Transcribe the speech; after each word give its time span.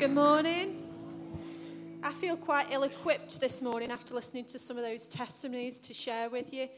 Good 0.00 0.10
morning. 0.10 0.82
I 2.02 2.10
feel 2.10 2.36
quite 2.36 2.66
ill 2.72 2.82
equipped 2.82 3.40
this 3.40 3.62
morning 3.62 3.92
after 3.92 4.12
listening 4.12 4.44
to 4.46 4.58
some 4.58 4.76
of 4.76 4.82
those 4.82 5.06
testimonies 5.06 5.78
to 5.80 5.94
share 5.94 6.28
with 6.28 6.52
you. 6.52 6.68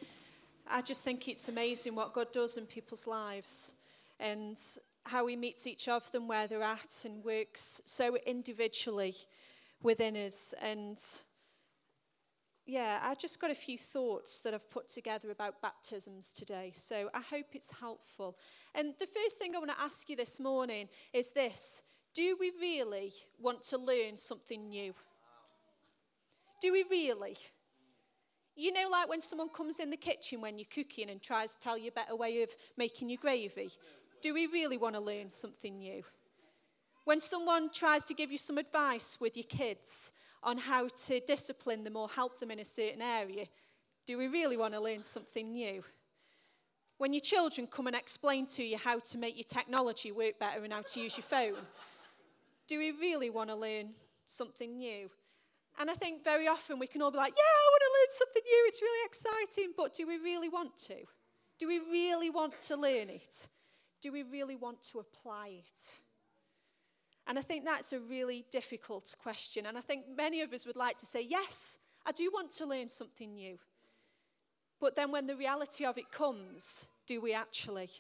I 0.71 0.83
just 0.83 1.03
think 1.03 1.27
it's 1.27 1.49
amazing 1.49 1.95
what 1.95 2.13
God 2.13 2.31
does 2.31 2.59
in 2.59 2.67
people's 2.67 3.07
lives 3.07 3.73
and 4.21 4.61
how 5.07 5.27
He 5.29 5.35
meets 5.35 5.67
each 5.67 5.89
of 5.89 6.13
them 6.13 6.29
where 6.29 6.47
they're 6.47 6.63
at 6.63 7.07
and 7.07 7.25
works 7.25 7.81
so 7.87 8.19
individually 8.27 9.15
within 9.83 10.15
us. 10.15 10.55
And 10.63 11.03
yeah, 12.67 13.01
I 13.03 13.15
just 13.15 13.41
got 13.41 13.51
a 13.51 13.55
few 13.55 13.79
thoughts 13.79 14.41
that 14.41 14.53
I've 14.53 14.71
put 14.71 14.91
together 14.91 15.31
about 15.31 15.63
baptisms 15.63 16.35
today. 16.35 16.71
So 16.75 17.09
I 17.15 17.23
hope 17.23 17.47
it's 17.55 17.73
helpful. 17.81 18.37
And 18.75 18.93
the 19.01 19.07
first 19.07 19.39
thing 19.39 19.57
I 19.57 19.59
want 19.59 19.71
to 19.71 19.81
ask 19.81 20.11
you 20.11 20.17
this 20.17 20.39
morning 20.39 20.91
is 21.15 21.33
this 21.33 21.83
Do 22.17 22.35
we 22.41 22.51
really 22.59 23.13
want 23.39 23.63
to 23.65 23.77
learn 23.77 24.17
something 24.17 24.71
new? 24.71 24.95
Do 26.63 26.73
we 26.73 26.83
really? 26.91 27.37
You 28.57 28.73
know, 28.73 28.89
like 28.91 29.07
when 29.07 29.21
someone 29.21 29.51
comes 29.51 29.81
in 29.81 29.91
the 29.91 29.99
kitchen 29.99 30.41
when 30.41 30.57
you're 30.57 30.65
cooking 30.75 31.11
and 31.11 31.21
tries 31.21 31.53
to 31.53 31.61
tell 31.61 31.77
you 31.77 31.89
a 31.89 31.93
better 31.93 32.17
way 32.17 32.43
of 32.43 32.49
making 32.79 33.11
your 33.11 33.19
gravy. 33.21 33.69
Do 34.23 34.33
we 34.33 34.47
really 34.47 34.79
want 34.79 34.95
to 34.95 35.01
learn 35.03 35.29
something 35.29 35.77
new? 35.77 36.03
When 37.05 37.21
someone 37.21 37.69
tries 37.71 38.07
to 38.07 38.15
give 38.15 38.33
you 38.33 38.39
some 38.39 38.57
advice 38.57 39.19
with 39.21 39.37
your 39.37 39.45
kids 39.45 40.13
on 40.43 40.57
how 40.57 40.89
to 40.89 41.21
discipline 41.21 41.85
them 41.85 41.99
or 41.99 42.09
help 42.09 42.41
them 42.41 42.51
in 42.51 42.61
a 42.61 42.65
certain 42.65 43.03
area, 43.03 43.45
do 44.07 44.17
we 44.17 44.29
really 44.29 44.57
want 44.57 44.73
to 44.73 44.81
learn 44.81 45.03
something 45.03 45.53
new? 45.53 45.85
When 46.97 47.13
your 47.13 47.21
children 47.21 47.67
come 47.67 47.89
and 47.89 47.95
explain 47.95 48.47
to 48.47 48.65
you 48.65 48.79
how 48.79 49.01
to 49.01 49.19
make 49.19 49.37
your 49.37 49.45
technology 49.45 50.13
work 50.13 50.39
better 50.41 50.65
and 50.65 50.73
how 50.73 50.81
to 50.81 51.01
use 51.01 51.19
your 51.19 51.25
phone, 51.25 51.63
do 52.69 52.79
we 52.79 52.91
really 52.93 53.31
want 53.31 53.51
to 53.51 53.57
learn 53.57 53.91
something 54.25 54.79
new? 54.79 55.11
And 55.79 55.91
I 55.91 55.95
think 55.95 56.25
very 56.25 56.49
often 56.49 56.79
we 56.79 56.87
can 56.87 57.03
all 57.03 57.11
be 57.11 57.19
like, 57.19 57.35
yeah, 57.37 57.43
I 57.43 57.69
want 57.71 57.83
to 57.83 57.95
learn 57.99 58.11
something 58.11 58.43
new. 58.45 58.65
It's 58.67 58.83
really 58.83 59.05
exciting. 59.05 59.75
But 59.77 59.95
do 59.95 60.07
we 60.07 60.17
really 60.17 60.49
want 60.49 60.77
to? 60.89 60.97
Do 61.59 61.69
we 61.69 61.79
really 61.79 62.31
want 62.31 62.59
to 62.61 62.77
learn 62.77 63.11
it? 63.11 63.49
Do 64.01 64.13
we 64.13 64.23
really 64.23 64.57
want 64.57 64.83
to 64.91 65.01
apply 65.01 65.49
it? 65.59 65.99
And 67.27 67.39
I 67.39 67.43
think 67.43 67.65
that's 67.65 67.93
a 67.93 68.01
really 68.01 68.45
difficult 68.51 69.15
question. 69.21 69.67
And 69.67 69.77
I 69.77 69.81
think 69.81 70.05
many 70.17 70.41
of 70.43 70.53
us 70.53 70.67
would 70.67 70.77
like 70.77 70.97
to 70.99 71.07
say, 71.07 71.23
yes, 71.29 71.79
I 72.07 72.13
do 72.13 72.31
want 72.33 72.53
to 72.53 72.67
learn 72.67 72.89
something 72.89 73.35
new. 73.35 73.59
But 74.81 74.97
then 74.97 75.11
when 75.11 75.27
the 75.27 75.37
reality 75.37 75.85
of 75.85 75.99
it 75.99 76.11
comes, 76.11 76.89
do 77.07 77.21
we 77.21 77.35
actually? 77.35 77.91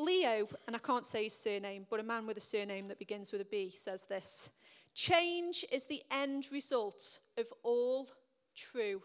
Leo, 0.00 0.48
and 0.66 0.74
I 0.74 0.78
can't 0.78 1.06
say 1.06 1.24
his 1.24 1.34
surname, 1.34 1.86
but 1.88 2.00
a 2.00 2.04
man 2.04 2.26
with 2.26 2.36
a 2.36 2.40
surname 2.40 2.88
that 2.88 2.98
begins 2.98 3.32
with 3.32 3.40
a 3.40 3.44
B 3.46 3.70
says 3.70 4.06
this 4.06 4.50
Change 4.94 5.64
is 5.70 5.86
the 5.86 6.02
end 6.10 6.48
result 6.50 7.20
of 7.38 7.46
all 7.62 8.08
true 8.56 9.02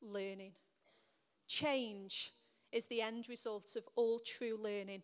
learning. 0.00 0.52
Change 1.46 2.32
is 2.72 2.86
the 2.86 3.02
end 3.02 3.28
result 3.28 3.76
of 3.76 3.86
all 3.94 4.18
true 4.18 4.58
learning. 4.60 5.02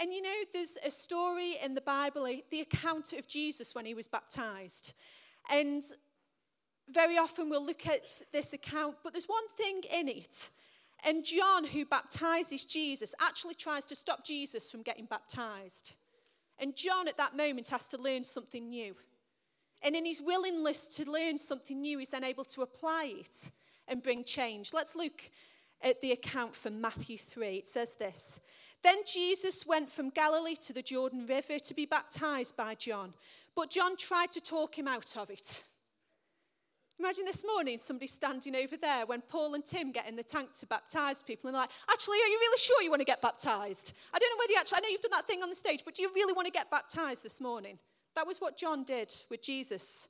And 0.00 0.12
you 0.12 0.22
know, 0.22 0.34
there's 0.52 0.78
a 0.86 0.90
story 0.90 1.56
in 1.62 1.74
the 1.74 1.80
Bible, 1.80 2.26
eh, 2.26 2.40
the 2.50 2.60
account 2.60 3.12
of 3.12 3.26
Jesus 3.26 3.74
when 3.74 3.84
he 3.84 3.94
was 3.94 4.06
baptized. 4.06 4.94
And 5.50 5.82
very 6.88 7.18
often 7.18 7.50
we'll 7.50 7.66
look 7.66 7.86
at 7.86 8.22
this 8.32 8.52
account, 8.52 8.96
but 9.02 9.12
there's 9.12 9.26
one 9.26 9.48
thing 9.56 9.82
in 9.92 10.08
it. 10.08 10.50
And 11.04 11.24
John, 11.24 11.64
who 11.64 11.84
baptizes 11.84 12.64
Jesus, 12.64 13.14
actually 13.20 13.54
tries 13.54 13.84
to 13.86 13.96
stop 13.96 14.24
Jesus 14.24 14.70
from 14.70 14.82
getting 14.82 15.06
baptized. 15.06 15.96
And 16.58 16.74
John, 16.74 17.06
at 17.06 17.16
that 17.16 17.36
moment, 17.36 17.68
has 17.68 17.88
to 17.88 17.98
learn 17.98 18.24
something 18.24 18.68
new. 18.68 18.96
And 19.82 19.94
in 19.94 20.04
his 20.04 20.20
willingness 20.20 20.88
to 20.96 21.10
learn 21.10 21.38
something 21.38 21.80
new, 21.80 21.98
he's 21.98 22.10
then 22.10 22.24
able 22.24 22.44
to 22.46 22.62
apply 22.62 23.12
it 23.20 23.50
and 23.86 24.02
bring 24.02 24.24
change. 24.24 24.72
Let's 24.74 24.96
look 24.96 25.30
at 25.82 26.00
the 26.00 26.12
account 26.12 26.54
from 26.54 26.80
Matthew 26.80 27.16
3. 27.16 27.58
It 27.58 27.66
says 27.66 27.94
this 27.94 28.40
Then 28.82 28.98
Jesus 29.06 29.66
went 29.66 29.90
from 29.90 30.10
Galilee 30.10 30.56
to 30.66 30.72
the 30.72 30.82
Jordan 30.82 31.26
River 31.26 31.58
to 31.58 31.74
be 31.74 31.86
baptized 31.86 32.56
by 32.56 32.74
John, 32.74 33.14
but 33.54 33.70
John 33.70 33.96
tried 33.96 34.32
to 34.32 34.40
talk 34.40 34.76
him 34.76 34.88
out 34.88 35.16
of 35.16 35.30
it. 35.30 35.62
Imagine 36.98 37.24
this 37.24 37.44
morning 37.44 37.78
somebody 37.78 38.08
standing 38.08 38.56
over 38.56 38.76
there 38.76 39.06
when 39.06 39.20
Paul 39.20 39.54
and 39.54 39.64
Tim 39.64 39.92
get 39.92 40.08
in 40.08 40.16
the 40.16 40.24
tank 40.24 40.52
to 40.54 40.66
baptize 40.66 41.22
people 41.22 41.48
and 41.48 41.54
they're 41.54 41.62
like, 41.62 41.70
actually, 41.90 42.16
are 42.16 42.28
you 42.28 42.38
really 42.40 42.58
sure 42.58 42.82
you 42.82 42.90
want 42.90 43.00
to 43.00 43.06
get 43.06 43.22
baptized? 43.22 43.92
I 44.12 44.18
don't 44.18 44.30
know 44.30 44.40
whether 44.40 44.52
you 44.52 44.58
actually, 44.58 44.78
I 44.78 44.80
know 44.80 44.88
you've 44.88 45.00
done 45.00 45.12
that 45.12 45.26
thing 45.28 45.42
on 45.42 45.48
the 45.48 45.54
stage, 45.54 45.82
but 45.84 45.94
do 45.94 46.02
you 46.02 46.10
really 46.12 46.32
want 46.32 46.46
to 46.46 46.52
get 46.52 46.70
baptized 46.70 47.22
this 47.22 47.40
morning? 47.40 47.78
That 48.16 48.26
was 48.26 48.40
what 48.40 48.56
John 48.56 48.82
did 48.82 49.14
with 49.30 49.42
Jesus. 49.42 50.08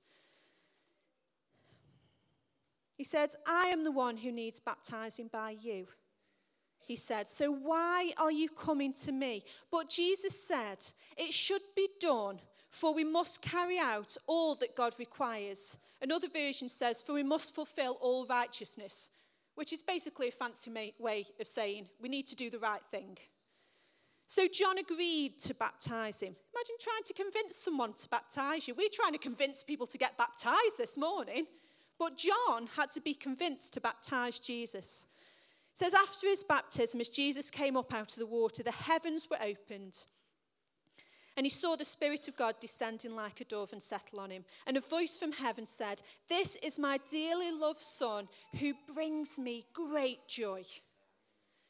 He 2.96 3.04
said, 3.04 3.30
I 3.46 3.66
am 3.66 3.84
the 3.84 3.92
one 3.92 4.16
who 4.16 4.32
needs 4.32 4.58
baptizing 4.58 5.28
by 5.30 5.56
you. 5.60 5.86
He 6.78 6.96
said, 6.96 7.28
So 7.28 7.52
why 7.52 8.12
are 8.16 8.32
you 8.32 8.48
coming 8.48 8.94
to 9.04 9.12
me? 9.12 9.44
But 9.70 9.90
Jesus 9.90 10.42
said, 10.42 10.82
It 11.18 11.34
should 11.34 11.60
be 11.76 11.88
done, 12.00 12.38
for 12.70 12.94
we 12.94 13.04
must 13.04 13.42
carry 13.42 13.78
out 13.78 14.16
all 14.26 14.54
that 14.56 14.74
God 14.74 14.94
requires. 14.98 15.76
Another 16.00 16.28
version 16.28 16.68
says, 16.68 17.02
For 17.02 17.12
we 17.12 17.22
must 17.22 17.54
fulfill 17.54 17.98
all 18.00 18.26
righteousness, 18.26 19.10
which 19.54 19.72
is 19.72 19.82
basically 19.82 20.28
a 20.28 20.32
fancy 20.32 20.92
way 20.98 21.26
of 21.40 21.48
saying 21.48 21.88
we 22.00 22.08
need 22.08 22.26
to 22.26 22.36
do 22.36 22.50
the 22.50 22.58
right 22.58 22.84
thing. 22.90 23.18
So 24.26 24.46
John 24.46 24.76
agreed 24.76 25.38
to 25.40 25.54
baptize 25.54 26.20
him. 26.20 26.36
Imagine 26.54 26.76
trying 26.80 27.02
to 27.06 27.14
convince 27.14 27.56
someone 27.56 27.94
to 27.94 28.08
baptize 28.10 28.68
you. 28.68 28.74
We're 28.74 28.90
trying 28.92 29.14
to 29.14 29.18
convince 29.18 29.62
people 29.62 29.86
to 29.86 29.96
get 29.96 30.18
baptized 30.18 30.76
this 30.76 30.98
morning, 30.98 31.46
but 31.98 32.18
John 32.18 32.68
had 32.76 32.90
to 32.90 33.00
be 33.00 33.14
convinced 33.14 33.72
to 33.72 33.80
baptize 33.80 34.38
Jesus. 34.38 35.06
It 35.72 35.78
says, 35.78 35.94
After 35.94 36.26
his 36.28 36.42
baptism, 36.42 37.00
as 37.00 37.08
Jesus 37.08 37.50
came 37.50 37.74
up 37.74 37.94
out 37.94 38.12
of 38.12 38.18
the 38.18 38.26
water, 38.26 38.62
the 38.62 38.70
heavens 38.70 39.28
were 39.30 39.38
opened. 39.42 40.04
And 41.38 41.46
he 41.46 41.50
saw 41.50 41.76
the 41.76 41.84
Spirit 41.84 42.26
of 42.26 42.36
God 42.36 42.56
descending 42.58 43.14
like 43.14 43.40
a 43.40 43.44
dove 43.44 43.72
and 43.72 43.80
settle 43.80 44.18
on 44.18 44.30
him. 44.30 44.44
And 44.66 44.76
a 44.76 44.80
voice 44.80 45.16
from 45.16 45.30
heaven 45.30 45.66
said, 45.66 46.02
This 46.28 46.56
is 46.56 46.80
my 46.80 46.98
dearly 47.08 47.52
loved 47.52 47.80
Son 47.80 48.26
who 48.58 48.72
brings 48.92 49.38
me 49.38 49.64
great 49.72 50.26
joy. 50.26 50.64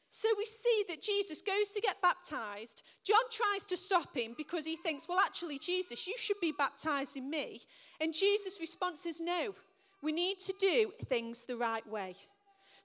So 0.09 0.27
we 0.39 0.47
see 0.47 0.85
that 0.89 1.03
Jesus 1.03 1.43
goes 1.43 1.71
to 1.73 1.83
get 1.83 2.01
baptized. 2.01 2.83
John 3.05 3.21
tries 3.31 3.67
to 3.67 3.77
stop 3.77 4.17
him 4.17 4.35
because 4.39 4.65
he 4.65 4.77
thinks, 4.77 5.07
well, 5.07 5.21
actually, 5.21 5.59
Jesus, 5.59 6.07
you 6.07 6.15
should 6.17 6.41
be 6.41 6.55
baptizing 6.57 7.29
me. 7.29 7.61
And 8.01 8.15
Jesus' 8.15 8.61
response 8.61 9.05
is, 9.05 9.21
no, 9.21 9.55
we 10.03 10.13
need 10.13 10.41
to 10.41 10.55
do 10.59 10.93
things 11.05 11.45
the 11.45 11.59
right 11.59 11.87
way. 11.87 12.15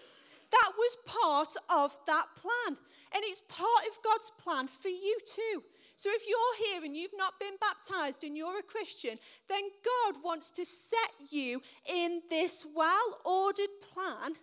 That 0.52 0.72
was 0.76 0.96
part 1.04 1.54
of 1.68 1.98
that 2.06 2.26
plan. 2.36 2.78
And 3.14 3.24
it's 3.24 3.40
part 3.40 3.86
of 3.88 4.02
God's 4.04 4.30
plan 4.38 4.68
for 4.68 4.88
you 4.88 5.18
too. 5.24 5.62
So 5.96 6.10
if 6.12 6.28
you're 6.28 6.68
here 6.68 6.84
and 6.84 6.94
you've 6.94 7.16
not 7.16 7.40
been 7.40 7.54
baptized 7.58 8.22
and 8.22 8.36
you're 8.36 8.58
a 8.58 8.62
Christian, 8.62 9.18
then 9.48 9.62
God 9.82 10.22
wants 10.22 10.50
to 10.52 10.64
set 10.66 11.10
you 11.30 11.62
in 11.90 12.20
this 12.28 12.66
well 12.74 13.18
ordered 13.24 13.70
plan 13.80 14.34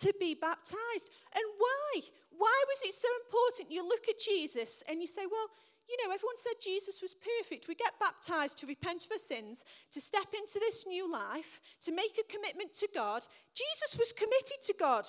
to 0.00 0.12
be 0.20 0.34
baptized. 0.34 1.10
And 1.34 1.44
why? 1.58 2.00
Why 2.36 2.64
was 2.68 2.82
it 2.84 2.94
so 2.94 3.08
important? 3.24 3.72
You 3.72 3.86
look 3.86 4.08
at 4.08 4.18
Jesus 4.18 4.82
and 4.88 5.00
you 5.00 5.06
say, 5.06 5.22
well, 5.30 5.48
you 5.88 5.96
know, 5.98 6.12
everyone 6.12 6.36
said 6.36 6.54
Jesus 6.60 7.00
was 7.00 7.14
perfect. 7.14 7.68
We 7.68 7.74
get 7.74 7.98
baptized 8.00 8.58
to 8.58 8.66
repent 8.66 9.04
of 9.06 9.12
our 9.12 9.18
sins, 9.18 9.64
to 9.92 10.00
step 10.00 10.26
into 10.34 10.58
this 10.58 10.86
new 10.86 11.10
life, 11.10 11.60
to 11.82 11.92
make 11.92 12.18
a 12.18 12.32
commitment 12.32 12.74
to 12.74 12.88
God. 12.94 13.22
Jesus 13.54 13.96
was 13.98 14.12
committed 14.12 14.60
to 14.64 14.74
God. 14.78 15.06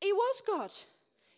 He 0.00 0.12
was 0.12 0.42
God. 0.46 0.72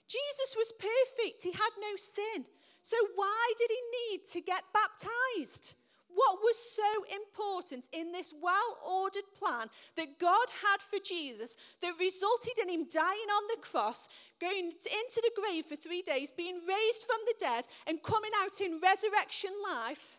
Jesus 0.09 0.55
was 0.57 0.73
perfect. 0.79 1.43
He 1.43 1.53
had 1.53 1.71
no 1.81 1.97
sin. 1.97 2.45
So 2.83 2.97
why 3.17 3.53
did 3.59 3.71
he 3.71 4.15
need 4.15 4.27
to 4.27 4.41
get 4.41 4.63
baptized? 4.73 5.75
What 6.15 6.39
was 6.43 6.57
so 6.59 7.17
important 7.17 7.89
in 7.93 8.13
this 8.13 8.35
well 8.41 8.79
ordered 8.87 9.29
plan 9.39 9.69
that 9.97 10.19
God 10.19 10.47
had 10.63 10.81
for 10.81 10.99
Jesus 11.05 11.57
that 11.81 11.99
resulted 11.99 12.59
in 12.63 12.69
him 12.69 12.87
dying 12.93 13.31
on 13.37 13.43
the 13.49 13.63
cross, 13.63 14.09
going 14.41 14.67
into 14.67 15.23
the 15.23 15.31
grave 15.41 15.67
for 15.67 15.77
three 15.77 16.03
days, 16.03 16.31
being 16.31 16.57
raised 16.57 17.05
from 17.05 17.19
the 17.27 17.35
dead, 17.39 17.67
and 17.87 18.03
coming 18.03 18.31
out 18.43 18.61
in 18.61 18.81
resurrection 18.81 19.51
life? 19.63 20.19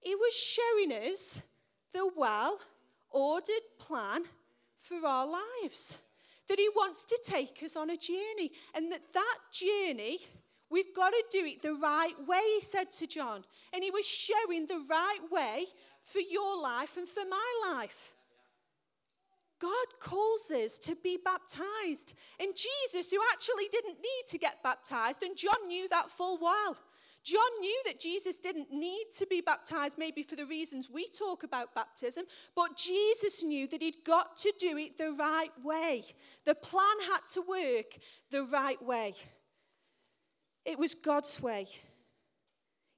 He 0.00 0.14
was 0.14 0.34
showing 0.34 0.92
us 0.92 1.42
the 1.92 2.10
well 2.16 2.58
ordered 3.10 3.66
plan 3.78 4.22
for 4.76 5.06
our 5.06 5.26
lives. 5.26 5.98
That 6.48 6.58
he 6.58 6.68
wants 6.74 7.04
to 7.06 7.20
take 7.24 7.62
us 7.62 7.76
on 7.76 7.90
a 7.90 7.96
journey, 7.96 8.52
and 8.74 8.90
that 8.90 9.12
that 9.12 9.38
journey 9.52 10.18
We've 10.72 10.94
got 10.96 11.10
to 11.10 11.24
do 11.30 11.44
it 11.44 11.60
the 11.60 11.74
right 11.74 12.14
way, 12.26 12.40
he 12.54 12.60
said 12.62 12.90
to 12.92 13.06
John. 13.06 13.44
And 13.74 13.84
he 13.84 13.90
was 13.90 14.06
showing 14.06 14.66
the 14.66 14.82
right 14.88 15.20
way 15.30 15.66
for 16.02 16.20
your 16.20 16.60
life 16.60 16.96
and 16.96 17.06
for 17.06 17.24
my 17.28 17.74
life. 17.74 18.16
God 19.60 19.86
calls 20.00 20.50
us 20.50 20.78
to 20.78 20.96
be 21.04 21.18
baptized. 21.22 22.16
And 22.40 22.52
Jesus, 22.56 23.10
who 23.10 23.20
actually 23.32 23.68
didn't 23.70 23.98
need 23.98 24.24
to 24.28 24.38
get 24.38 24.62
baptized, 24.62 25.22
and 25.22 25.36
John 25.36 25.68
knew 25.68 25.88
that 25.90 26.08
full 26.10 26.38
well. 26.40 26.76
John 27.22 27.60
knew 27.60 27.82
that 27.86 28.00
Jesus 28.00 28.38
didn't 28.38 28.72
need 28.72 29.04
to 29.18 29.26
be 29.26 29.40
baptized, 29.40 29.98
maybe 29.98 30.24
for 30.24 30.34
the 30.34 30.46
reasons 30.46 30.90
we 30.90 31.06
talk 31.06 31.44
about 31.44 31.74
baptism, 31.74 32.24
but 32.56 32.76
Jesus 32.76 33.44
knew 33.44 33.68
that 33.68 33.80
he'd 33.80 34.04
got 34.04 34.36
to 34.38 34.52
do 34.58 34.76
it 34.76 34.96
the 34.96 35.12
right 35.12 35.52
way. 35.62 36.02
The 36.44 36.56
plan 36.56 36.96
had 37.08 37.20
to 37.34 37.42
work 37.42 37.98
the 38.30 38.42
right 38.44 38.82
way. 38.82 39.14
It 40.64 40.78
was 40.78 40.94
God's 40.94 41.42
way. 41.42 41.66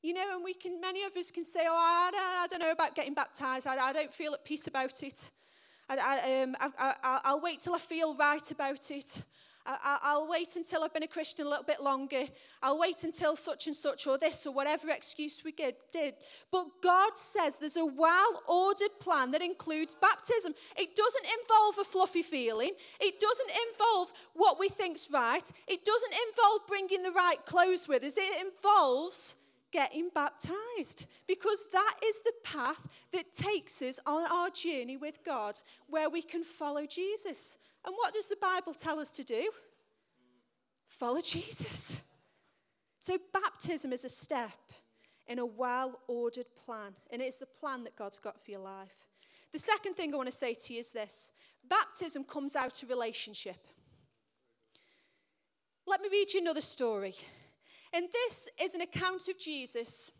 You 0.02 0.12
know, 0.12 0.34
and 0.34 0.44
we 0.44 0.52
can, 0.52 0.80
many 0.80 1.02
of 1.04 1.16
us 1.16 1.30
can 1.30 1.44
say, 1.44 1.60
oh, 1.66 1.74
I, 1.74 2.10
I, 2.14 2.44
I 2.44 2.46
don't 2.48 2.60
know 2.60 2.72
about 2.72 2.94
getting 2.94 3.14
baptized. 3.14 3.66
I, 3.66 3.76
I, 3.76 3.92
don't 3.92 4.12
feel 4.12 4.34
at 4.34 4.44
peace 4.44 4.66
about 4.66 5.02
it. 5.02 5.30
I, 5.88 5.96
I, 5.96 6.42
um, 6.42 6.56
I, 6.60 7.20
I'll 7.24 7.40
wait 7.40 7.60
till 7.60 7.74
I 7.74 7.78
feel 7.78 8.14
right 8.14 8.50
about 8.50 8.90
it. 8.90 9.22
I, 9.66 10.16
will 10.16 10.28
wait 10.28 10.56
until 10.56 10.82
I've 10.82 10.92
been 10.92 11.04
a 11.04 11.08
Christian 11.08 11.46
a 11.46 11.48
little 11.48 11.64
bit 11.64 11.82
longer. 11.82 12.24
I'll 12.62 12.78
wait 12.78 13.04
until 13.04 13.34
such 13.34 13.66
and 13.66 13.74
such 13.74 14.06
or 14.06 14.18
this 14.18 14.46
or 14.46 14.52
whatever 14.52 14.90
excuse 14.90 15.42
we 15.44 15.52
did. 15.52 15.74
But 16.52 16.66
God 16.82 17.16
says 17.16 17.56
there's 17.56 17.76
a 17.76 17.86
well 17.86 18.42
ordered 18.46 18.98
plan 19.00 19.30
that 19.30 19.42
includes 19.42 19.94
baptism. 19.94 20.54
It 20.76 20.94
doesn't 20.94 21.26
involve 21.40 21.78
a 21.80 21.84
fluffy 21.84 22.22
feeling, 22.22 22.72
it 23.00 23.20
doesn't 23.20 23.50
involve 23.70 24.12
what 24.34 24.58
we 24.58 24.68
think's 24.68 25.10
right, 25.10 25.50
it 25.66 25.84
doesn't 25.84 26.14
involve 26.28 26.66
bringing 26.68 27.02
the 27.02 27.12
right 27.12 27.44
clothes 27.46 27.88
with 27.88 28.04
us. 28.04 28.16
It 28.18 28.44
involves 28.44 29.36
getting 29.72 30.08
baptized 30.14 31.06
because 31.26 31.66
that 31.72 31.94
is 32.04 32.20
the 32.20 32.32
path 32.44 32.80
that 33.12 33.32
takes 33.32 33.82
us 33.82 33.98
on 34.06 34.30
our 34.30 34.48
journey 34.50 34.96
with 34.96 35.24
God 35.24 35.56
where 35.88 36.08
we 36.08 36.22
can 36.22 36.44
follow 36.44 36.86
Jesus. 36.86 37.58
And 37.84 37.94
what 37.96 38.14
does 38.14 38.28
the 38.28 38.36
Bible 38.40 38.74
tell 38.74 38.98
us 38.98 39.10
to 39.12 39.24
do? 39.24 39.50
Follow 40.86 41.20
Jesus. 41.20 42.02
So, 42.98 43.18
baptism 43.32 43.92
is 43.92 44.04
a 44.04 44.08
step 44.08 44.72
in 45.26 45.38
a 45.38 45.46
well 45.46 46.00
ordered 46.08 46.46
plan, 46.54 46.94
and 47.10 47.20
it's 47.20 47.38
the 47.38 47.46
plan 47.46 47.84
that 47.84 47.96
God's 47.96 48.18
got 48.18 48.42
for 48.42 48.50
your 48.50 48.60
life. 48.60 49.08
The 49.52 49.58
second 49.58 49.94
thing 49.94 50.12
I 50.12 50.16
want 50.16 50.28
to 50.28 50.34
say 50.34 50.54
to 50.54 50.74
you 50.74 50.80
is 50.80 50.92
this 50.92 51.30
baptism 51.68 52.24
comes 52.24 52.56
out 52.56 52.82
of 52.82 52.88
relationship. 52.88 53.66
Let 55.86 56.00
me 56.00 56.08
read 56.10 56.32
you 56.32 56.40
another 56.40 56.60
story. 56.60 57.14
And 57.92 58.08
this 58.12 58.48
is 58.60 58.74
an 58.74 58.80
account 58.80 59.28
of 59.28 59.38
Jesus 59.38 60.10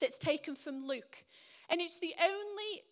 that's 0.00 0.18
taken 0.18 0.54
from 0.54 0.86
Luke. 0.86 1.24
And 1.68 1.80
it's 1.80 1.98
the 1.98 2.14
only 2.22 2.82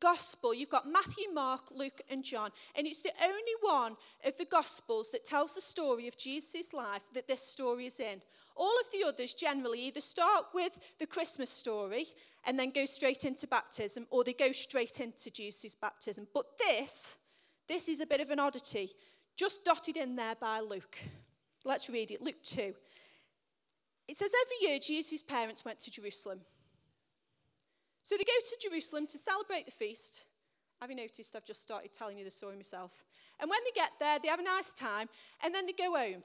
gospel, 0.00 0.54
you've 0.54 0.70
got 0.70 0.90
Matthew, 0.90 1.32
Mark, 1.32 1.70
Luke, 1.70 2.00
and 2.10 2.24
John, 2.24 2.50
and 2.76 2.86
it's 2.86 3.02
the 3.02 3.12
only 3.22 3.52
one 3.60 3.96
of 4.24 4.36
the 4.36 4.46
gospels 4.46 5.10
that 5.10 5.24
tells 5.24 5.54
the 5.54 5.60
story 5.60 6.08
of 6.08 6.16
Jesus' 6.16 6.72
life 6.72 7.02
that 7.14 7.28
this 7.28 7.42
story 7.42 7.86
is 7.86 8.00
in. 8.00 8.20
All 8.56 8.72
of 8.80 8.90
the 8.92 9.06
others 9.06 9.34
generally 9.34 9.80
either 9.86 10.00
start 10.00 10.46
with 10.52 10.78
the 10.98 11.06
Christmas 11.06 11.50
story 11.50 12.06
and 12.46 12.58
then 12.58 12.70
go 12.70 12.86
straight 12.86 13.24
into 13.24 13.46
baptism, 13.46 14.06
or 14.10 14.24
they 14.24 14.32
go 14.32 14.52
straight 14.52 15.00
into 15.00 15.30
Jesus' 15.30 15.74
baptism. 15.74 16.26
But 16.34 16.46
this, 16.58 17.16
this 17.68 17.88
is 17.88 18.00
a 18.00 18.06
bit 18.06 18.20
of 18.20 18.30
an 18.30 18.40
oddity, 18.40 18.90
just 19.36 19.64
dotted 19.64 19.96
in 19.96 20.16
there 20.16 20.34
by 20.34 20.60
Luke. 20.60 20.98
Let's 21.64 21.88
read 21.88 22.10
it. 22.10 22.22
Luke 22.22 22.42
2. 22.42 22.74
It 24.08 24.16
says 24.16 24.32
every 24.44 24.68
year 24.68 24.78
Jesus' 24.80 25.22
parents 25.22 25.64
went 25.64 25.78
to 25.80 25.90
Jerusalem. 25.90 26.40
So 28.10 28.16
they 28.16 28.24
go 28.24 28.32
to 28.42 28.68
Jerusalem 28.68 29.06
to 29.06 29.18
celebrate 29.18 29.66
the 29.66 29.70
feast. 29.70 30.24
Have 30.80 30.90
you 30.90 30.96
noticed 30.96 31.36
I've 31.36 31.44
just 31.44 31.62
started 31.62 31.92
telling 31.92 32.18
you 32.18 32.24
the 32.24 32.30
story 32.32 32.56
myself? 32.56 33.04
And 33.38 33.48
when 33.48 33.60
they 33.62 33.70
get 33.72 33.92
there, 34.00 34.18
they 34.20 34.26
have 34.26 34.40
a 34.40 34.42
nice 34.42 34.74
time, 34.74 35.08
and 35.44 35.54
then 35.54 35.64
they 35.64 35.72
go 35.72 35.96
home. 35.96 36.24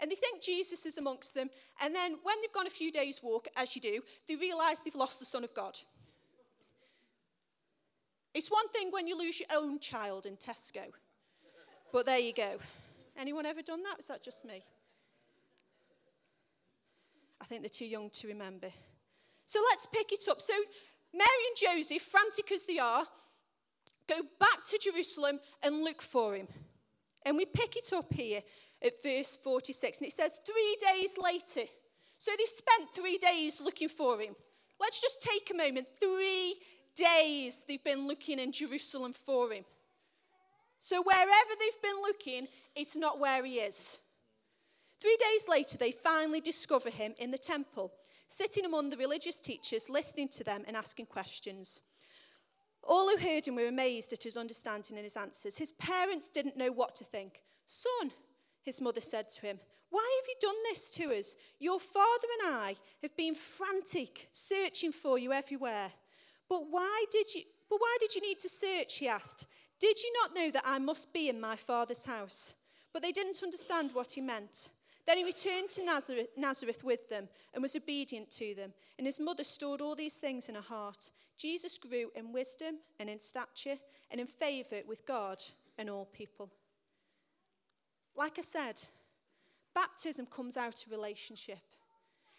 And 0.00 0.10
they 0.10 0.16
think 0.16 0.42
Jesus 0.42 0.86
is 0.86 0.98
amongst 0.98 1.32
them. 1.32 1.50
And 1.80 1.94
then 1.94 2.16
when 2.24 2.34
they've 2.40 2.52
gone 2.52 2.66
a 2.66 2.70
few 2.70 2.90
days' 2.90 3.20
walk, 3.22 3.46
as 3.56 3.76
you 3.76 3.80
do, 3.80 4.00
they 4.26 4.34
realize 4.34 4.80
they've 4.80 4.92
lost 4.96 5.20
the 5.20 5.24
Son 5.24 5.44
of 5.44 5.54
God. 5.54 5.78
It's 8.34 8.50
one 8.50 8.68
thing 8.70 8.90
when 8.90 9.06
you 9.06 9.16
lose 9.16 9.38
your 9.38 9.56
own 9.56 9.78
child 9.78 10.26
in 10.26 10.36
Tesco. 10.36 10.82
But 11.92 12.06
there 12.06 12.18
you 12.18 12.32
go. 12.32 12.56
Anyone 13.16 13.46
ever 13.46 13.62
done 13.62 13.84
that? 13.84 13.98
Was 13.98 14.08
that 14.08 14.20
just 14.20 14.44
me? 14.44 14.64
I 17.40 17.44
think 17.44 17.62
they're 17.62 17.68
too 17.68 17.86
young 17.86 18.10
to 18.10 18.26
remember. 18.26 18.70
So 19.46 19.60
let's 19.70 19.86
pick 19.86 20.10
it 20.10 20.26
up. 20.28 20.40
So 20.40 20.54
Mary 21.14 21.44
and 21.48 21.78
Joseph, 21.78 22.02
frantic 22.02 22.50
as 22.50 22.66
they 22.66 22.78
are, 22.78 23.04
go 24.08 24.16
back 24.40 24.66
to 24.68 24.78
Jerusalem 24.82 25.38
and 25.62 25.84
look 25.84 26.02
for 26.02 26.34
him. 26.34 26.48
And 27.24 27.36
we 27.36 27.44
pick 27.44 27.76
it 27.76 27.92
up 27.92 28.12
here 28.12 28.40
at 28.84 29.00
verse 29.02 29.36
46. 29.36 30.00
And 30.00 30.08
it 30.08 30.12
says, 30.12 30.40
Three 30.44 30.76
days 30.92 31.16
later. 31.16 31.68
So 32.18 32.30
they've 32.36 32.48
spent 32.48 32.88
three 32.94 33.18
days 33.18 33.60
looking 33.60 33.88
for 33.88 34.18
him. 34.18 34.34
Let's 34.80 35.00
just 35.00 35.22
take 35.22 35.50
a 35.52 35.56
moment. 35.56 35.86
Three 36.00 36.56
days 36.96 37.64
they've 37.66 37.82
been 37.82 38.06
looking 38.06 38.38
in 38.38 38.50
Jerusalem 38.50 39.12
for 39.12 39.52
him. 39.52 39.64
So 40.80 41.02
wherever 41.02 41.50
they've 41.58 41.82
been 41.82 42.02
looking, 42.02 42.48
it's 42.74 42.96
not 42.96 43.20
where 43.20 43.44
he 43.44 43.56
is. 43.56 43.98
Three 45.00 45.16
days 45.16 45.46
later, 45.48 45.78
they 45.78 45.92
finally 45.92 46.40
discover 46.40 46.90
him 46.90 47.14
in 47.18 47.30
the 47.30 47.38
temple 47.38 47.92
sitting 48.26 48.64
among 48.64 48.90
the 48.90 48.96
religious 48.96 49.40
teachers, 49.40 49.90
listening 49.90 50.28
to 50.28 50.44
them 50.44 50.64
and 50.66 50.76
asking 50.76 51.06
questions. 51.06 51.80
All 52.82 53.08
who 53.08 53.16
heard 53.16 53.46
him 53.46 53.56
were 53.56 53.68
amazed 53.68 54.12
at 54.12 54.22
his 54.22 54.36
understanding 54.36 54.96
and 54.96 55.04
his 55.04 55.16
answers. 55.16 55.56
His 55.56 55.72
parents 55.72 56.28
didn't 56.28 56.56
know 56.56 56.72
what 56.72 56.94
to 56.96 57.04
think. 57.04 57.42
Son, 57.66 58.10
his 58.62 58.80
mother 58.80 59.00
said 59.00 59.28
to 59.30 59.42
him, 59.42 59.58
Why 59.90 60.20
have 60.20 60.28
you 60.28 60.34
done 60.40 60.62
this 60.64 60.90
to 60.90 61.18
us? 61.18 61.36
Your 61.60 61.80
father 61.80 62.26
and 62.42 62.54
I 62.56 62.76
have 63.02 63.16
been 63.16 63.34
frantic, 63.34 64.28
searching 64.32 64.92
for 64.92 65.18
you 65.18 65.32
everywhere. 65.32 65.90
But 66.48 66.66
why 66.70 67.04
did 67.10 67.34
you 67.34 67.42
but 67.70 67.80
why 67.80 67.96
did 67.98 68.14
you 68.14 68.20
need 68.20 68.38
to 68.40 68.48
search? 68.48 68.98
he 68.98 69.08
asked. 69.08 69.46
Did 69.80 70.00
you 70.02 70.12
not 70.22 70.34
know 70.34 70.50
that 70.50 70.64
I 70.64 70.78
must 70.78 71.12
be 71.12 71.28
in 71.28 71.40
my 71.40 71.56
father's 71.56 72.04
house? 72.04 72.54
But 72.92 73.02
they 73.02 73.10
didn't 73.10 73.42
understand 73.42 73.90
what 73.92 74.12
he 74.12 74.20
meant. 74.20 74.70
Then 75.06 75.18
he 75.18 75.24
returned 75.24 75.68
to 75.70 76.26
Nazareth 76.36 76.82
with 76.82 77.08
them 77.08 77.28
and 77.52 77.62
was 77.62 77.76
obedient 77.76 78.30
to 78.32 78.54
them. 78.54 78.72
And 78.98 79.06
his 79.06 79.20
mother 79.20 79.44
stored 79.44 79.82
all 79.82 79.94
these 79.94 80.16
things 80.16 80.48
in 80.48 80.54
her 80.54 80.62
heart. 80.62 81.10
Jesus 81.36 81.78
grew 81.78 82.10
in 82.14 82.32
wisdom 82.32 82.76
and 82.98 83.10
in 83.10 83.20
stature 83.20 83.76
and 84.10 84.20
in 84.20 84.26
favor 84.26 84.80
with 84.86 85.04
God 85.06 85.38
and 85.78 85.90
all 85.90 86.06
people. 86.06 86.50
like 88.16 88.38
I 88.38 88.42
said, 88.42 88.80
baptism 89.74 90.26
comes 90.26 90.56
out 90.56 90.84
of 90.84 90.92
relationship. 90.92 91.58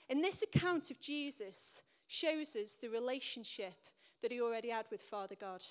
And 0.10 0.24
this 0.24 0.42
account 0.42 0.90
of 0.90 1.02
Jesus 1.02 1.84
shows 2.08 2.56
us 2.56 2.76
the 2.76 2.90
relationship 2.90 3.76
that 4.22 4.32
he 4.32 4.42
already 4.42 4.70
had 4.70 4.86
with 4.90 5.02
Father 5.02 5.36
God. 5.40 5.64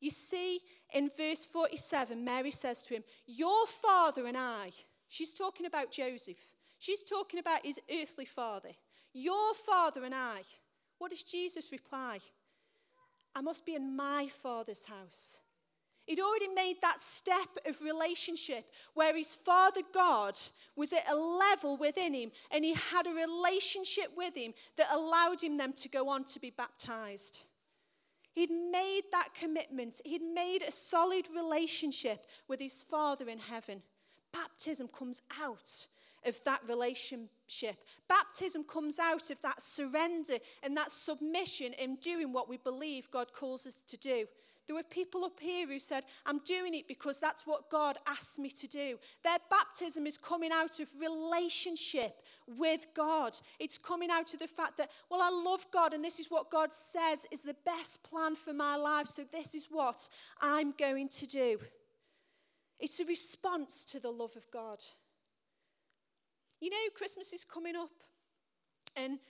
You 0.00 0.10
see, 0.10 0.60
in 0.94 1.10
verse 1.16 1.46
47, 1.46 2.24
Mary 2.24 2.50
says 2.50 2.84
to 2.86 2.94
him, 2.94 3.04
Your 3.26 3.66
father 3.66 4.26
and 4.26 4.36
I, 4.36 4.72
she's 5.12 5.34
talking 5.34 5.66
about 5.66 5.92
Joseph, 5.92 6.38
she's 6.78 7.04
talking 7.04 7.38
about 7.38 7.64
his 7.64 7.78
earthly 8.00 8.24
father. 8.24 8.70
Your 9.12 9.54
father 9.54 10.04
and 10.04 10.14
I. 10.14 10.40
What 10.98 11.10
does 11.10 11.22
Jesus 11.22 11.70
reply? 11.70 12.18
I 13.34 13.42
must 13.42 13.66
be 13.66 13.74
in 13.74 13.94
my 13.94 14.28
father's 14.28 14.86
house. 14.86 15.40
He'd 16.06 16.20
already 16.20 16.48
made 16.48 16.76
that 16.80 17.00
step 17.00 17.48
of 17.68 17.80
relationship 17.82 18.64
where 18.94 19.14
his 19.14 19.34
father 19.34 19.82
God 19.94 20.36
was 20.74 20.92
at 20.92 21.08
a 21.08 21.14
level 21.14 21.76
within 21.76 22.14
him 22.14 22.32
and 22.50 22.64
he 22.64 22.74
had 22.74 23.06
a 23.06 23.10
relationship 23.10 24.08
with 24.16 24.36
him 24.36 24.52
that 24.76 24.92
allowed 24.92 25.42
him 25.42 25.56
then 25.56 25.74
to 25.74 25.88
go 25.88 26.08
on 26.08 26.24
to 26.24 26.40
be 26.40 26.50
baptized. 26.50 27.44
He'd 28.32 28.50
made 28.50 29.02
that 29.12 29.34
commitment, 29.34 30.00
he'd 30.04 30.22
made 30.22 30.62
a 30.62 30.70
solid 30.70 31.26
relationship 31.34 32.26
with 32.48 32.60
his 32.60 32.82
father 32.82 33.28
in 33.28 33.38
heaven. 33.38 33.82
Baptism 34.32 34.88
comes 34.88 35.22
out 35.40 35.86
of 36.24 36.42
that 36.44 36.60
relationship. 36.68 37.76
Baptism 38.08 38.64
comes 38.64 38.98
out 38.98 39.30
of 39.30 39.40
that 39.42 39.60
surrender 39.60 40.34
and 40.62 40.76
that 40.76 40.90
submission 40.90 41.72
in 41.74 41.96
doing 41.96 42.32
what 42.32 42.48
we 42.48 42.56
believe 42.58 43.10
God 43.10 43.32
calls 43.32 43.66
us 43.66 43.82
to 43.82 43.96
do. 43.96 44.26
There 44.66 44.76
were 44.76 44.84
people 44.84 45.24
up 45.24 45.40
here 45.40 45.66
who 45.66 45.80
said, 45.80 46.04
I'm 46.24 46.38
doing 46.40 46.74
it 46.74 46.86
because 46.86 47.18
that's 47.18 47.46
what 47.46 47.68
God 47.68 47.98
asked 48.06 48.38
me 48.38 48.48
to 48.50 48.68
do. 48.68 48.96
Their 49.24 49.38
baptism 49.50 50.06
is 50.06 50.16
coming 50.16 50.52
out 50.52 50.78
of 50.78 50.88
relationship 51.00 52.22
with 52.46 52.86
God. 52.94 53.36
It's 53.58 53.76
coming 53.76 54.10
out 54.10 54.32
of 54.32 54.38
the 54.38 54.46
fact 54.46 54.76
that, 54.76 54.90
well, 55.10 55.20
I 55.20 55.30
love 55.30 55.66
God 55.72 55.94
and 55.94 56.04
this 56.04 56.20
is 56.20 56.30
what 56.30 56.50
God 56.50 56.72
says 56.72 57.26
is 57.32 57.42
the 57.42 57.56
best 57.64 58.04
plan 58.04 58.36
for 58.36 58.52
my 58.52 58.76
life, 58.76 59.08
so 59.08 59.24
this 59.32 59.56
is 59.56 59.66
what 59.70 60.08
I'm 60.40 60.72
going 60.78 61.08
to 61.08 61.26
do. 61.26 61.58
It's 62.82 62.98
a 62.98 63.04
response 63.04 63.84
to 63.92 64.00
the 64.00 64.10
love 64.10 64.34
of 64.34 64.50
God. 64.50 64.82
You 66.60 66.68
know, 66.68 66.76
Christmas 66.96 67.32
is 67.32 67.44
coming 67.44 67.76
up, 67.76 67.92
and 68.96 69.20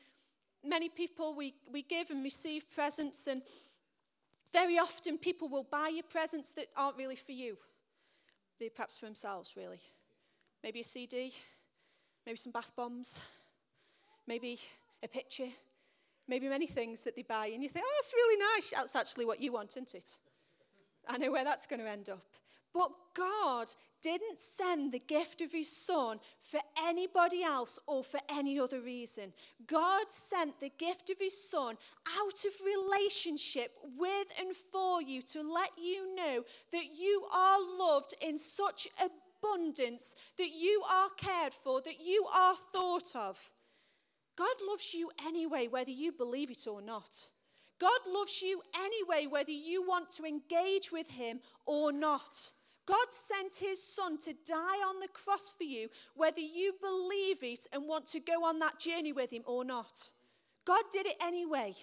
many 0.65 0.89
people 0.89 1.37
we, 1.37 1.55
we 1.71 1.83
give 1.83 2.11
and 2.11 2.25
receive 2.25 2.65
presents, 2.75 3.27
and 3.27 3.43
very 4.51 4.79
often 4.79 5.19
people 5.19 5.51
will 5.51 5.67
buy 5.71 5.91
you 5.95 6.03
presents 6.03 6.53
that 6.53 6.69
aren't 6.79 6.97
really 6.97 7.15
for 7.15 7.33
you. 7.33 7.59
They're 8.59 8.71
perhaps 8.71 8.97
for 8.97 9.05
themselves, 9.05 9.55
really. 9.55 9.81
Maybe 10.65 10.81
a 10.81 10.85
CD, 10.85 11.35
maybe 12.25 12.39
some 12.39 12.53
bath 12.53 12.73
bombs, 12.75 13.21
maybe 14.27 14.59
a 15.03 15.09
picture, 15.09 15.49
maybe 16.27 16.49
many 16.49 16.67
things 16.67 17.05
that 17.05 17.17
they 17.17 17.23
buy, 17.23 17.51
and 17.53 17.63
you 17.63 17.69
think, 17.69 17.85
oh, 17.87 17.95
that's 17.99 18.15
really 18.15 18.43
nice. 18.57 18.71
That's 18.75 18.97
actually 18.97 19.27
what 19.27 19.43
you 19.43 19.53
want, 19.53 19.73
isn't 19.73 19.95
it? 19.95 20.17
I 21.07 21.19
know 21.19 21.31
where 21.31 21.45
that's 21.45 21.67
going 21.67 21.81
to 21.81 21.91
end 21.91 22.09
up. 22.09 22.25
But 22.75 22.91
God 23.15 23.69
didn't 24.03 24.39
send 24.39 24.93
the 24.93 24.99
gift 24.99 25.41
of 25.41 25.53
his 25.53 25.71
son 25.71 26.19
for 26.41 26.61
anybody 26.87 27.43
else 27.43 27.79
or 27.87 28.03
for 28.03 28.21
any 28.29 28.59
other 28.59 28.81
reason. 28.81 29.33
God 29.67 30.07
sent 30.11 30.59
the 30.59 30.73
gift 30.79 31.09
of 31.11 31.19
his 31.19 31.51
son 31.51 31.77
out 32.19 32.45
of 32.45 32.53
relationship 32.65 33.71
with 33.97 34.27
and 34.41 34.55
for 34.55 35.01
you 35.01 35.23
to 35.23 35.43
let 35.43 35.71
you 35.81 36.15
know 36.17 36.43
that 36.73 36.87
you 36.99 37.25
are 37.33 37.59
loved 37.79 38.15
in 38.21 38.37
such 38.37 38.89
abundance, 38.99 40.17
that 40.37 40.51
you 40.51 40.83
are 40.91 41.09
cared 41.17 41.55
for, 41.55 41.81
that 41.83 42.01
you 42.05 42.27
are 42.35 42.57
thought 42.73 43.15
of. 43.15 43.39
God 44.37 44.57
loves 44.67 44.95
you 44.95 45.11
anyway, 45.27 45.69
whether 45.69 45.91
you 45.91 46.11
believe 46.11 46.51
it 46.51 46.67
or 46.67 46.83
not. 46.83 47.29
God 47.79 48.01
loves 48.07 48.43
you 48.43 48.63
anyway, 48.75 49.27
whether 49.27 49.51
you 49.51 49.87
want 49.87 50.11
to 50.13 50.25
engage 50.25 50.91
with 50.91 51.11
him 51.11 51.41
or 51.67 51.93
not. 51.93 52.53
God 52.87 53.07
sent 53.11 53.55
his 53.55 53.83
son 53.83 54.19
to 54.19 54.35
die 54.45 54.83
on 54.89 54.99
the 55.01 55.09
cross 55.09 55.55
for 55.57 55.65
you, 55.65 55.89
whether 56.15 56.41
you 56.41 56.75
believe 56.81 57.43
it 57.43 57.67
and 57.73 57.87
want 57.87 58.09
to 58.09 58.21
go 58.21 58.45
on 58.45 58.59
that 58.59 58.79
journey 58.79 59.13
with 59.13 59.31
him 59.31 59.43
or 59.47 59.65
not. 59.65 60.11
God 60.65 60.83
did 60.91 61.07
it 61.07 61.17
anyway. 61.23 61.75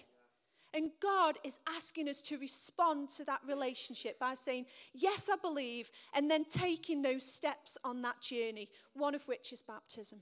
And 0.72 0.90
God 1.02 1.36
is 1.42 1.58
asking 1.74 2.08
us 2.08 2.22
to 2.22 2.38
respond 2.38 3.08
to 3.10 3.24
that 3.24 3.40
relationship 3.48 4.20
by 4.20 4.34
saying, 4.34 4.66
Yes, 4.94 5.28
I 5.30 5.36
believe, 5.36 5.90
and 6.14 6.30
then 6.30 6.44
taking 6.44 7.02
those 7.02 7.24
steps 7.24 7.76
on 7.84 8.02
that 8.02 8.20
journey, 8.20 8.68
one 8.92 9.16
of 9.16 9.26
which 9.26 9.52
is 9.52 9.62
baptism. 9.62 10.20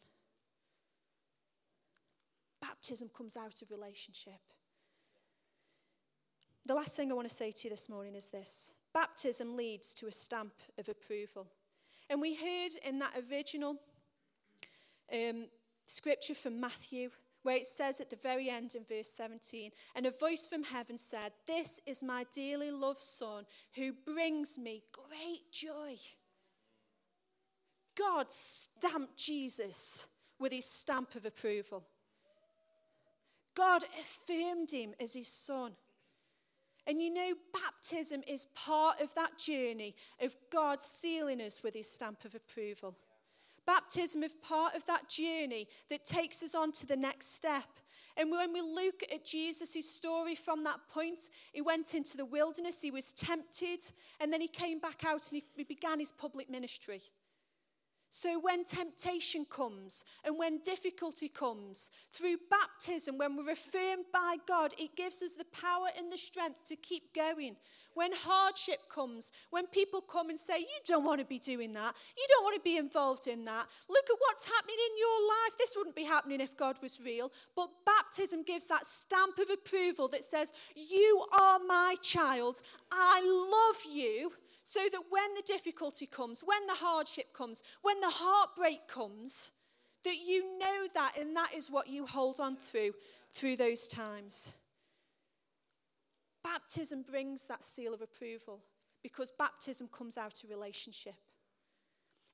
Baptism 2.62 3.10
comes 3.14 3.36
out 3.36 3.60
of 3.60 3.70
relationship. 3.70 4.40
The 6.64 6.74
last 6.74 6.96
thing 6.96 7.10
I 7.10 7.14
want 7.14 7.28
to 7.28 7.34
say 7.34 7.50
to 7.50 7.64
you 7.64 7.70
this 7.70 7.88
morning 7.88 8.14
is 8.14 8.30
this 8.30 8.74
baptism 8.98 9.56
leads 9.56 9.94
to 9.94 10.08
a 10.08 10.10
stamp 10.10 10.54
of 10.76 10.88
approval. 10.88 11.46
And 12.10 12.20
we 12.20 12.34
heard 12.34 12.72
in 12.84 12.98
that 12.98 13.12
original 13.30 13.76
um, 15.12 15.46
scripture 15.86 16.34
from 16.34 16.58
Matthew, 16.58 17.10
where 17.44 17.54
it 17.54 17.66
says 17.66 18.00
at 18.00 18.10
the 18.10 18.16
very 18.16 18.50
end 18.50 18.74
in 18.74 18.82
verse 18.82 19.08
17, 19.08 19.70
and 19.94 20.04
a 20.04 20.10
voice 20.10 20.48
from 20.48 20.64
heaven 20.64 20.98
said, 20.98 21.30
This 21.46 21.80
is 21.86 22.02
my 22.02 22.26
dearly 22.34 22.72
loved 22.72 22.98
Son 22.98 23.46
who 23.76 23.92
brings 23.92 24.58
me 24.58 24.82
great 24.92 25.52
joy. 25.52 25.94
God 27.96 28.26
stamped 28.30 29.16
Jesus 29.16 30.08
with 30.40 30.50
his 30.50 30.64
stamp 30.64 31.14
of 31.14 31.24
approval. 31.24 31.84
God 33.54 33.84
affirmed 34.00 34.72
him 34.72 34.94
as 35.00 35.14
his 35.14 35.28
son. 35.28 35.72
And 36.88 37.02
you 37.02 37.12
know, 37.12 37.34
baptism 37.52 38.22
is 38.26 38.46
part 38.46 39.02
of 39.02 39.14
that 39.14 39.36
journey 39.36 39.94
of 40.22 40.34
God 40.50 40.80
sealing 40.80 41.42
us 41.42 41.62
with 41.62 41.74
his 41.74 41.88
stamp 41.88 42.24
of 42.24 42.34
approval. 42.34 42.96
Baptism 43.66 44.22
is 44.22 44.32
part 44.32 44.74
of 44.74 44.86
that 44.86 45.06
journey 45.06 45.68
that 45.90 46.06
takes 46.06 46.42
us 46.42 46.54
on 46.54 46.72
to 46.72 46.86
the 46.86 46.96
next 46.96 47.36
step. 47.36 47.68
And 48.16 48.30
when 48.30 48.54
we 48.54 48.62
look 48.62 49.02
at 49.14 49.26
Jesus' 49.26 49.88
story 49.88 50.34
from 50.34 50.64
that 50.64 50.80
point, 50.88 51.28
he 51.52 51.60
went 51.60 51.94
into 51.94 52.16
the 52.16 52.24
wilderness, 52.24 52.80
he 52.80 52.90
was 52.90 53.12
tempted, 53.12 53.80
and 54.18 54.32
then 54.32 54.40
he 54.40 54.48
came 54.48 54.78
back 54.78 55.04
out 55.04 55.30
and 55.30 55.42
he 55.54 55.64
began 55.64 56.00
his 56.00 56.10
public 56.10 56.48
ministry. 56.48 57.02
So, 58.10 58.40
when 58.40 58.64
temptation 58.64 59.44
comes 59.44 60.06
and 60.24 60.38
when 60.38 60.60
difficulty 60.62 61.28
comes, 61.28 61.90
through 62.10 62.38
baptism, 62.50 63.18
when 63.18 63.36
we're 63.36 63.52
affirmed 63.52 64.06
by 64.12 64.36
God, 64.46 64.72
it 64.78 64.96
gives 64.96 65.22
us 65.22 65.34
the 65.34 65.44
power 65.46 65.88
and 65.96 66.10
the 66.10 66.16
strength 66.16 66.64
to 66.64 66.76
keep 66.76 67.14
going. 67.14 67.56
When 67.92 68.12
hardship 68.12 68.88
comes, 68.88 69.32
when 69.50 69.66
people 69.66 70.00
come 70.00 70.30
and 70.30 70.38
say, 70.38 70.60
You 70.60 70.78
don't 70.86 71.04
want 71.04 71.20
to 71.20 71.26
be 71.26 71.38
doing 71.38 71.72
that, 71.72 71.94
you 72.16 72.26
don't 72.28 72.44
want 72.44 72.54
to 72.54 72.62
be 72.62 72.78
involved 72.78 73.26
in 73.26 73.44
that, 73.44 73.66
look 73.90 74.04
at 74.08 74.16
what's 74.20 74.46
happening 74.46 74.76
in 74.90 74.98
your 74.98 75.28
life. 75.28 75.58
This 75.58 75.74
wouldn't 75.76 75.96
be 75.96 76.04
happening 76.04 76.40
if 76.40 76.56
God 76.56 76.76
was 76.80 77.00
real. 77.04 77.30
But 77.54 77.68
baptism 77.84 78.42
gives 78.42 78.68
that 78.68 78.86
stamp 78.86 79.38
of 79.38 79.50
approval 79.50 80.08
that 80.08 80.24
says, 80.24 80.54
You 80.74 81.26
are 81.38 81.58
my 81.58 81.94
child, 82.00 82.62
I 82.90 83.20
love 83.20 83.94
you 83.94 84.32
so 84.68 84.80
that 84.92 85.04
when 85.08 85.34
the 85.34 85.42
difficulty 85.46 86.04
comes, 86.04 86.42
when 86.44 86.66
the 86.66 86.74
hardship 86.74 87.32
comes, 87.32 87.62
when 87.80 87.98
the 88.00 88.10
heartbreak 88.10 88.86
comes, 88.86 89.52
that 90.04 90.16
you 90.26 90.58
know 90.58 90.86
that 90.92 91.14
and 91.18 91.34
that 91.34 91.54
is 91.56 91.70
what 91.70 91.88
you 91.88 92.04
hold 92.04 92.38
on 92.38 92.54
through 92.54 92.92
through 93.30 93.56
those 93.56 93.88
times. 93.88 94.52
Baptism 96.44 97.00
brings 97.00 97.44
that 97.44 97.64
seal 97.64 97.94
of 97.94 98.02
approval 98.02 98.60
because 99.02 99.30
baptism 99.30 99.88
comes 99.88 100.18
out 100.18 100.44
of 100.44 100.50
relationship. 100.50 101.14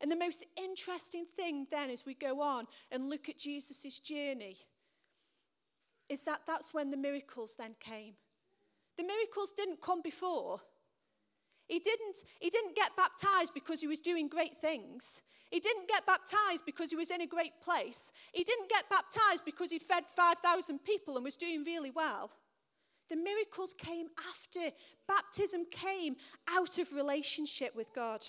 And 0.01 0.11
the 0.11 0.17
most 0.17 0.45
interesting 0.61 1.27
thing 1.37 1.69
then 1.71 1.89
as 1.89 2.05
we 2.05 2.15
go 2.15 2.41
on 2.41 2.67
and 2.91 3.09
look 3.09 3.29
at 3.29 3.39
Jesus' 3.39 4.01
journey 4.01 4.57
is 6.09 6.25
that 6.25 6.41
that's 6.49 6.75
when 6.75 6.91
the 6.91 6.97
miracles 6.97 7.55
then 7.55 7.77
came. 7.79 8.15
The 8.97 9.05
miracles 9.05 9.53
didn't 9.53 9.81
come 9.81 10.03
before. 10.03 10.61
He 11.69 11.79
didn't, 11.79 12.17
he 12.41 12.51
didn't 12.51 12.77
get 12.77 12.97
baptized 12.97 13.55
because 13.55 13.81
he 13.81 13.87
was 13.87 14.01
doing 14.01 14.29
great 14.29 14.61
things. 14.61 15.23
He 15.51 15.61
didn't 15.61 15.89
get 15.89 16.07
baptized 16.07 16.65
because 16.67 16.91
he 16.91 16.97
was 16.97 17.11
in 17.11 17.21
a 17.21 17.27
great 17.27 17.61
place. 17.63 18.13
He 18.33 18.45
didn't 18.45 18.69
get 18.69 18.91
baptized 18.91 19.45
because 19.45 19.71
he'd 19.71 19.83
fed 19.83 20.05
5,000 20.15 20.81
people 20.85 21.17
and 21.17 21.25
was 21.25 21.37
doing 21.37 21.63
really 21.65 21.91
well. 21.91 22.31
The 23.09 23.17
miracles 23.17 23.75
came 23.75 24.09
after. 24.29 24.75
Baptism 25.07 25.67
came 25.71 26.17
out 26.49 26.79
of 26.79 26.93
relationship 26.93 27.77
with 27.77 27.95
God. 27.95 28.25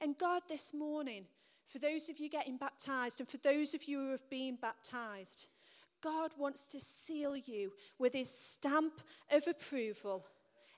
And 0.00 0.16
God, 0.16 0.42
this 0.48 0.72
morning, 0.72 1.24
for 1.64 1.78
those 1.78 2.08
of 2.08 2.18
you 2.18 2.30
getting 2.30 2.56
baptized 2.56 3.20
and 3.20 3.28
for 3.28 3.36
those 3.38 3.74
of 3.74 3.84
you 3.84 3.98
who 3.98 4.10
have 4.12 4.30
been 4.30 4.56
baptized, 4.56 5.48
God 6.00 6.30
wants 6.38 6.68
to 6.68 6.80
seal 6.80 7.36
you 7.36 7.72
with 7.98 8.12
his 8.12 8.30
stamp 8.30 9.00
of 9.32 9.46
approval 9.48 10.24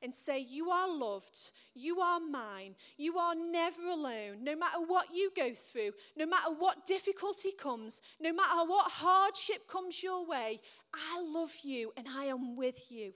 and 0.02 0.12
say, 0.12 0.38
You 0.38 0.70
are 0.70 0.88
loved, 0.88 1.50
you 1.74 2.00
are 2.00 2.20
mine, 2.20 2.74
you 2.96 3.18
are 3.18 3.34
never 3.34 3.82
alone. 3.86 4.42
No 4.42 4.56
matter 4.56 4.78
what 4.86 5.06
you 5.14 5.30
go 5.36 5.52
through, 5.54 5.92
no 6.16 6.26
matter 6.26 6.50
what 6.58 6.86
difficulty 6.86 7.52
comes, 7.52 8.02
no 8.20 8.32
matter 8.32 8.68
what 8.68 8.90
hardship 8.90 9.68
comes 9.68 10.02
your 10.02 10.26
way, 10.26 10.60
I 10.94 11.20
love 11.20 11.52
you 11.62 11.92
and 11.96 12.06
I 12.08 12.24
am 12.24 12.56
with 12.56 12.90
you. 12.90 13.12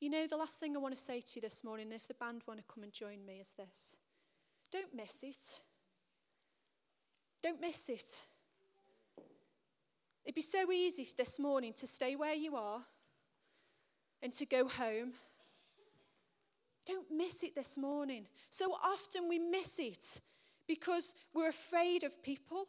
You 0.00 0.08
know, 0.08 0.26
the 0.26 0.36
last 0.36 0.58
thing 0.58 0.74
I 0.74 0.80
want 0.80 0.96
to 0.96 1.00
say 1.00 1.20
to 1.20 1.32
you 1.36 1.42
this 1.42 1.62
morning, 1.62 1.92
if 1.92 2.08
the 2.08 2.14
band 2.14 2.42
want 2.46 2.58
to 2.58 2.64
come 2.72 2.82
and 2.82 2.92
join 2.92 3.24
me, 3.26 3.34
is 3.40 3.52
this 3.52 3.98
don't 4.72 4.94
miss 4.94 5.22
it. 5.22 5.60
Don't 7.42 7.60
miss 7.60 7.88
it. 7.88 8.22
It'd 10.24 10.34
be 10.34 10.42
so 10.42 10.70
easy 10.70 11.06
this 11.16 11.38
morning 11.38 11.72
to 11.74 11.86
stay 11.86 12.16
where 12.16 12.34
you 12.34 12.56
are 12.56 12.82
and 14.22 14.32
to 14.34 14.46
go 14.46 14.68
home. 14.68 15.12
Don't 16.86 17.10
miss 17.10 17.42
it 17.42 17.54
this 17.54 17.78
morning. 17.78 18.26
So 18.48 18.72
often 18.84 19.28
we 19.28 19.38
miss 19.38 19.78
it 19.78 20.20
because 20.66 21.14
we're 21.34 21.48
afraid 21.48 22.04
of 22.04 22.22
people, 22.22 22.66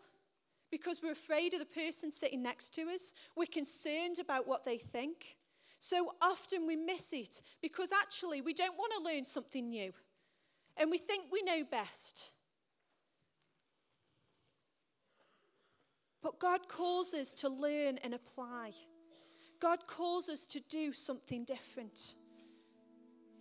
because 0.69 1.01
we're 1.03 1.11
afraid 1.11 1.53
of 1.53 1.59
the 1.59 1.65
person 1.65 2.11
sitting 2.11 2.41
next 2.41 2.73
to 2.75 2.83
us, 2.83 3.13
we're 3.35 3.45
concerned 3.45 4.17
about 4.19 4.47
what 4.47 4.65
they 4.65 4.77
think. 4.77 5.37
So 5.79 6.13
often 6.21 6.67
we 6.67 6.75
miss 6.75 7.11
it 7.11 7.41
because 7.61 7.91
actually 7.91 8.41
we 8.41 8.53
don't 8.53 8.77
want 8.77 8.93
to 8.97 9.03
learn 9.03 9.23
something 9.23 9.69
new 9.69 9.91
and 10.77 10.89
we 10.89 10.97
think 10.97 11.25
we 11.31 11.41
know 11.41 11.63
best. 11.69 12.31
But 16.21 16.39
God 16.39 16.67
calls 16.67 17.13
us 17.13 17.33
to 17.35 17.49
learn 17.49 17.97
and 18.03 18.13
apply. 18.13 18.71
God 19.59 19.85
calls 19.87 20.29
us 20.29 20.45
to 20.47 20.59
do 20.69 20.91
something 20.91 21.43
different. 21.45 22.15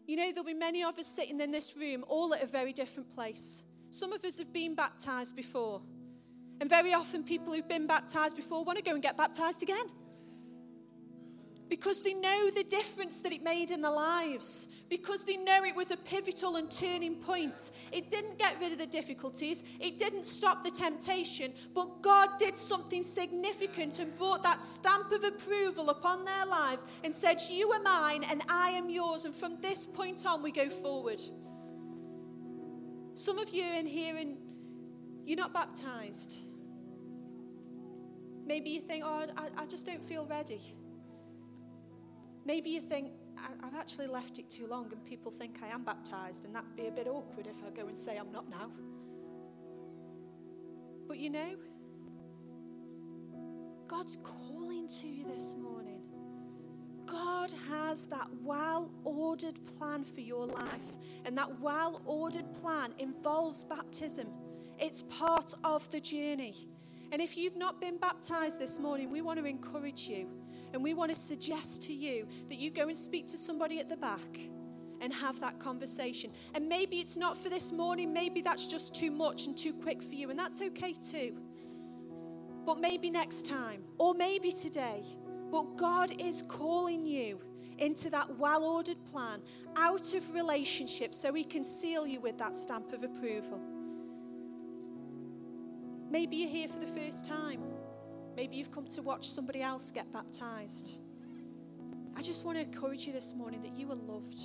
You 0.07 0.17
know, 0.17 0.33
there'll 0.33 0.45
be 0.45 0.55
many 0.55 0.83
of 0.83 0.99
us 0.99 1.07
sitting 1.07 1.41
in 1.41 1.51
this 1.51 1.77
room, 1.77 2.05
all 2.09 2.35
at 2.35 2.43
a 2.43 2.47
very 2.47 2.73
different 2.73 3.15
place. 3.15 3.65
Some 3.91 4.13
of 4.13 4.25
us 4.25 4.39
have 4.39 4.53
been 4.53 4.75
baptized 4.75 5.37
before. 5.37 5.83
And 6.61 6.69
very 6.69 6.93
often, 6.93 7.23
people 7.23 7.53
who've 7.53 7.69
been 7.69 7.87
baptized 7.87 8.37
before 8.37 8.65
want 8.65 8.79
to 8.79 8.85
go 8.85 8.93
and 8.93 9.03
get 9.03 9.17
baptized 9.17 9.63
again 9.63 9.87
because 11.71 12.03
they 12.03 12.15
know 12.15 12.51
the 12.51 12.65
difference 12.65 13.21
that 13.21 13.33
it 13.33 13.45
made 13.45 13.71
in 13.71 13.81
their 13.81 13.93
lives, 13.93 14.69
because 14.91 15.23
they 15.23 15.37
know 15.37 15.63
it 15.65 15.75
was 15.75 15.93
a 15.93 15.97
pivotal 15.97 16.57
and 16.57 16.69
turning 16.69 17.15
point. 17.15 17.71
It 17.93 18.11
didn't 18.11 18.41
get 18.41 18.57
rid 18.61 18.73
of 18.73 18.79
the 18.79 18.89
difficulties, 18.89 19.63
it 19.79 19.97
didn't 19.97 20.27
stop 20.27 20.65
the 20.65 20.71
temptation, 20.73 21.53
but 21.73 22.03
God 22.03 22.31
did 22.41 22.57
something 22.57 23.05
significant 23.05 24.01
and 24.01 24.13
brought 24.17 24.43
that 24.43 24.65
stamp 24.65 25.13
of 25.13 25.23
approval 25.23 25.91
upon 25.91 26.25
their 26.25 26.45
lives 26.45 26.85
and 27.05 27.15
said, 27.15 27.39
You 27.49 27.71
are 27.71 27.83
mine 27.83 28.25
and 28.29 28.43
I 28.49 28.71
am 28.71 28.91
yours. 28.91 29.25
And 29.25 29.35
from 29.35 29.57
this 29.63 29.87
point 29.87 30.27
on, 30.27 30.43
we 30.43 30.51
go 30.51 30.69
forward. 30.69 31.21
Some 33.15 33.39
of 33.39 33.51
you 33.51 33.65
in 33.65 33.87
here 33.87 34.17
and 34.17 34.37
you're 35.25 35.39
not 35.39 35.55
baptized. 35.55 36.41
Maybe 38.45 38.71
you 38.71 38.81
think, 38.81 39.05
oh, 39.07 39.27
I, 39.37 39.63
I 39.63 39.67
just 39.67 39.87
don't 39.87 40.03
feel 40.03 40.27
ready. 40.27 40.61
Maybe 42.51 42.71
you 42.71 42.81
think, 42.81 43.13
I've 43.63 43.77
actually 43.77 44.09
left 44.09 44.41
it 44.41 44.51
too 44.51 44.67
long 44.67 44.89
and 44.91 45.05
people 45.05 45.31
think 45.31 45.59
I 45.63 45.69
am 45.73 45.85
baptized, 45.85 46.47
and 46.47 46.53
that'd 46.53 46.75
be 46.75 46.89
a 46.89 46.91
bit 46.91 47.07
awkward 47.07 47.47
if 47.47 47.55
I 47.65 47.71
go 47.71 47.87
and 47.87 47.97
say 47.97 48.17
I'm 48.17 48.33
not 48.33 48.51
now. 48.51 48.73
But 51.07 51.19
you 51.19 51.31
know, 51.31 51.55
God's 53.87 54.19
calling 54.25 54.89
to 55.01 55.07
you 55.07 55.29
this 55.33 55.55
morning. 55.63 56.01
God 57.07 57.55
has 57.69 58.07
that 58.07 58.27
well 58.43 58.91
ordered 59.05 59.65
plan 59.65 60.03
for 60.03 60.21
your 60.21 60.45
life, 60.45 60.99
and 61.27 61.39
that 61.39 61.61
well 61.61 62.03
ordered 62.05 62.53
plan 62.53 62.95
involves 62.99 63.63
baptism. 63.63 64.27
It's 64.77 65.03
part 65.03 65.55
of 65.63 65.89
the 65.93 66.01
journey. 66.01 66.57
And 67.13 67.23
if 67.23 67.37
you've 67.37 67.57
not 67.57 67.81
been 67.81 67.97
baptized 67.99 68.59
this 68.59 68.81
morning, 68.81 69.09
we 69.09 69.23
want 69.23 69.39
to 69.39 69.45
encourage 69.45 70.09
you 70.09 70.27
and 70.73 70.83
we 70.83 70.95
want 70.95 71.11
to 71.11 71.17
suggest 71.17 71.83
to 71.83 71.93
you 71.93 72.27
that 72.49 72.59
you 72.59 72.71
go 72.71 72.89
and 72.89 72.97
speak 72.97 73.27
to 73.29 73.39
somebody 73.39 73.81
at 73.81 73.89
the 73.89 73.97
back 73.97 74.39
and 75.01 75.13
have 75.13 75.41
that 75.41 75.59
conversation. 75.59 76.31
And 76.55 76.69
maybe 76.69 76.97
it's 76.97 77.17
not 77.17 77.37
for 77.37 77.49
this 77.49 77.73
morning, 77.73 78.13
maybe 78.13 78.43
that's 78.43 78.67
just 78.67 78.95
too 78.95 79.11
much 79.11 79.47
and 79.47 79.57
too 79.57 79.73
quick 79.73 80.03
for 80.03 80.15
you, 80.15 80.31
and 80.31 80.39
that's 80.39 80.61
okay 80.61 80.93
too. 80.93 81.37
But 82.67 82.81
maybe 82.81 83.11
next 83.11 83.47
time, 83.47 83.83
or 83.99 84.15
maybe 84.15 84.53
today. 84.53 85.03
But 85.51 85.77
God 85.77 86.13
is 86.21 86.43
calling 86.43 87.05
you 87.05 87.41
into 87.79 88.11
that 88.11 88.39
well 88.39 88.63
ordered 88.63 89.03
plan 89.07 89.41
out 89.77 90.15
of 90.15 90.35
relationship 90.35 91.15
so 91.15 91.33
He 91.33 91.45
can 91.45 91.65
seal 91.65 92.07
you 92.07 92.21
with 92.21 92.39
that 92.39 92.55
stamp 92.55 92.93
of 92.93 93.03
approval. 93.03 93.61
Maybe 96.11 96.37
you're 96.37 96.51
here 96.51 96.69
for 96.69 96.79
the 96.79 96.87
first 96.87 97.25
time. 97.25 97.63
Maybe 98.41 98.57
you've 98.57 98.73
come 98.73 98.87
to 98.87 99.03
watch 99.03 99.29
somebody 99.29 99.61
else 99.61 99.91
get 99.91 100.11
baptized. 100.11 101.03
I 102.17 102.23
just 102.23 102.47
want 102.47 102.57
to 102.57 102.65
encourage 102.65 103.07
you 103.07 103.13
this 103.13 103.35
morning 103.35 103.61
that 103.61 103.77
you 103.77 103.93
are 103.93 103.97
loved, 103.97 104.39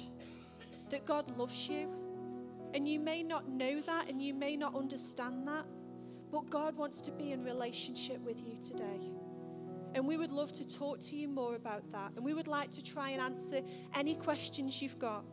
that 0.90 1.06
God 1.06 1.38
loves 1.38 1.70
you. 1.70 1.90
And 2.74 2.86
you 2.86 3.00
may 3.00 3.24
not 3.24 3.48
know 3.48 3.80
that 3.80 4.10
and 4.10 4.22
you 4.22 4.34
may 4.34 4.58
not 4.58 4.76
understand 4.76 5.48
that, 5.48 5.66
but 6.30 6.50
God 6.50 6.76
wants 6.76 7.00
to 7.04 7.12
be 7.12 7.32
in 7.32 7.42
relationship 7.46 8.20
with 8.20 8.46
you 8.46 8.58
today. 8.58 9.14
And 9.94 10.06
we 10.06 10.18
would 10.18 10.32
love 10.32 10.52
to 10.52 10.68
talk 10.68 11.00
to 11.00 11.16
you 11.16 11.30
more 11.30 11.56
about 11.56 11.90
that. 11.94 12.12
And 12.18 12.26
we 12.26 12.34
would 12.34 12.48
like 12.48 12.72
to 12.72 12.84
try 12.84 13.12
and 13.12 13.22
answer 13.22 13.62
any 13.94 14.18
questions 14.18 14.82
you've 14.82 15.00
got. 15.00 15.24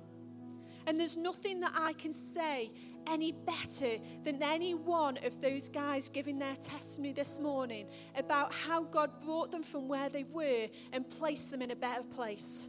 And 0.87 0.99
there's 0.99 1.17
nothing 1.17 1.61
that 1.61 1.73
I 1.79 1.93
can 1.95 2.13
say 2.13 2.71
any 3.07 3.33
better 3.33 3.99
than 4.23 4.43
any 4.43 4.75
one 4.75 5.19
of 5.25 5.41
those 5.41 5.69
guys 5.69 6.09
giving 6.09 6.39
their 6.39 6.55
testimony 6.57 7.13
this 7.13 7.39
morning 7.39 7.87
about 8.17 8.53
how 8.53 8.83
God 8.85 9.21
brought 9.21 9.51
them 9.51 9.63
from 9.63 9.89
where 9.89 10.09
they 10.09 10.25
were 10.25 10.69
and 10.93 11.09
placed 11.09 11.51
them 11.51 11.63
in 11.63 11.71
a 11.71 11.77
better 11.77 12.03
place. 12.03 12.69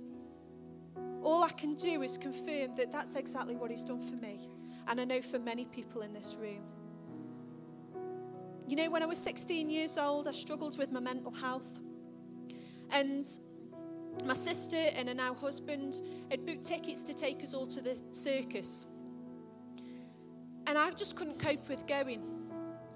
All 1.22 1.44
I 1.44 1.50
can 1.50 1.76
do 1.76 2.02
is 2.02 2.18
confirm 2.18 2.76
that 2.76 2.92
that's 2.92 3.16
exactly 3.16 3.56
what 3.56 3.72
He's 3.72 3.84
done 3.84 4.00
for 4.00 4.16
me. 4.16 4.50
And 4.88 5.00
I 5.00 5.06
know 5.06 5.22
for 5.22 5.40
many 5.40 5.66
people 5.66 6.02
in 6.02 6.14
this 6.14 6.36
room. 6.40 6.64
You 8.68 8.76
know, 8.76 8.90
when 8.90 9.04
I 9.04 9.06
was 9.06 9.20
16 9.20 9.70
years 9.70 9.98
old, 9.98 10.28
I 10.28 10.32
struggled 10.32 10.78
with 10.78 10.92
my 10.92 11.00
mental 11.00 11.32
health. 11.32 11.80
And 12.92 13.26
my 14.26 14.34
sister 14.34 14.78
and 14.96 15.10
her 15.10 15.16
now 15.16 15.34
husband 15.34 16.02
had 16.32 16.46
booked 16.46 16.64
tickets 16.64 17.04
to 17.04 17.14
take 17.14 17.44
us 17.44 17.54
all 17.54 17.68
to 17.68 17.82
the 17.82 18.02
circus. 18.12 18.86
And 20.66 20.78
I 20.78 20.92
just 20.92 21.16
couldn't 21.16 21.40
cope 21.40 21.68
with 21.68 21.86
going. 21.88 22.22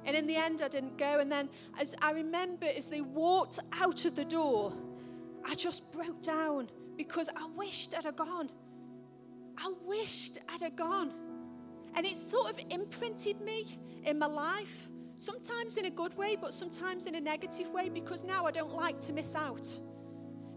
And 0.05 0.15
in 0.15 0.25
the 0.25 0.35
end, 0.35 0.61
I 0.61 0.69
didn't 0.69 0.97
go. 0.97 1.19
And 1.19 1.29
then, 1.29 1.49
as 1.79 1.93
I 2.01 2.11
remember, 2.11 2.67
as 2.77 2.89
they 2.89 3.01
walked 3.01 3.59
out 3.73 4.05
of 4.05 4.15
the 4.15 4.23
door, 4.23 4.73
I 5.45 5.53
just 5.53 5.91
broke 5.91 6.21
down 6.21 6.69
because 6.97 7.29
I 7.29 7.47
wished 7.55 7.93
I'd 7.97 8.05
have 8.05 8.15
gone. 8.15 8.49
I 9.57 9.73
wished 9.85 10.39
I'd 10.49 10.61
have 10.61 10.75
gone. 10.75 11.13
And 11.95 12.05
it 12.05 12.17
sort 12.17 12.51
of 12.51 12.59
imprinted 12.69 13.41
me 13.41 13.79
in 14.05 14.17
my 14.17 14.27
life, 14.27 14.87
sometimes 15.17 15.77
in 15.77 15.85
a 15.85 15.89
good 15.89 16.15
way, 16.17 16.37
but 16.39 16.53
sometimes 16.53 17.05
in 17.07 17.15
a 17.15 17.21
negative 17.21 17.69
way, 17.71 17.89
because 17.89 18.23
now 18.23 18.45
I 18.45 18.51
don't 18.51 18.73
like 18.73 18.99
to 19.01 19.13
miss 19.13 19.35
out. 19.35 19.67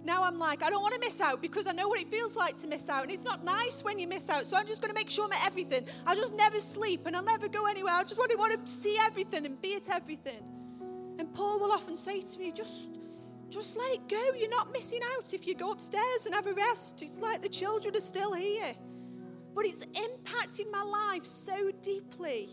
Now 0.04 0.24
I'm 0.24 0.38
like, 0.38 0.62
I 0.62 0.70
don't 0.70 0.82
want 0.82 0.94
to 0.94 1.00
miss 1.00 1.20
out 1.20 1.42
because 1.42 1.66
I 1.66 1.72
know 1.72 1.88
what 1.88 2.00
it 2.00 2.08
feels 2.08 2.36
like 2.36 2.56
to 2.58 2.68
miss 2.68 2.88
out. 2.88 3.02
And 3.02 3.12
it's 3.12 3.24
not 3.24 3.44
nice 3.44 3.84
when 3.84 3.98
you 3.98 4.08
miss 4.08 4.30
out. 4.30 4.46
So 4.46 4.56
I'm 4.56 4.66
just 4.66 4.80
going 4.80 4.92
to 4.92 4.98
make 4.98 5.10
sure 5.10 5.26
I'm 5.26 5.32
at 5.32 5.46
everything. 5.46 5.86
I'll 6.06 6.16
just 6.16 6.34
never 6.34 6.58
sleep 6.58 7.06
and 7.06 7.14
I'll 7.14 7.22
never 7.22 7.48
go 7.48 7.66
anywhere. 7.66 7.92
I 7.94 8.02
just 8.02 8.18
want 8.18 8.30
to, 8.30 8.36
want 8.36 8.66
to 8.66 8.72
see 8.72 8.96
everything 9.02 9.44
and 9.44 9.60
be 9.60 9.74
at 9.74 9.90
everything. 9.90 10.42
And 11.18 11.32
Paul 11.34 11.60
will 11.60 11.72
often 11.72 11.96
say 11.96 12.22
to 12.22 12.38
me, 12.38 12.50
just, 12.50 12.88
just 13.50 13.76
let 13.76 13.92
it 13.92 14.08
go. 14.08 14.32
You're 14.38 14.48
not 14.48 14.72
missing 14.72 15.00
out 15.16 15.34
if 15.34 15.46
you 15.46 15.54
go 15.54 15.72
upstairs 15.72 16.24
and 16.24 16.34
have 16.34 16.46
a 16.46 16.54
rest. 16.54 17.02
It's 17.02 17.20
like 17.20 17.42
the 17.42 17.48
children 17.48 17.94
are 17.94 18.00
still 18.00 18.32
here. 18.32 18.72
But 19.54 19.66
it's 19.66 19.84
impacting 19.86 20.70
my 20.70 20.82
life 20.82 21.26
so 21.26 21.72
deeply 21.82 22.48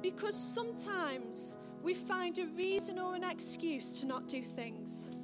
because 0.00 0.34
sometimes 0.34 1.58
we 1.82 1.92
find 1.92 2.38
a 2.38 2.46
reason 2.56 2.98
or 2.98 3.14
an 3.14 3.24
excuse 3.24 4.00
to 4.00 4.06
not 4.06 4.28
do 4.28 4.42
things. 4.42 5.14